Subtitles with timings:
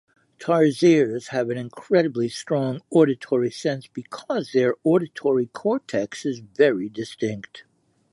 [0.39, 7.65] Tarsiers have an incredibly strong auditory sense because their auditory cortex is very distinct.